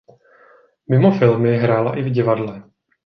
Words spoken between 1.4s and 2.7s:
hrála i v divadle.